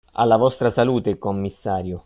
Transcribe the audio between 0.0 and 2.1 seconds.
Alla vostra salute, commissario!